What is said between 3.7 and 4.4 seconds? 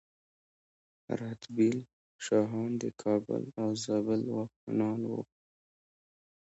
زابل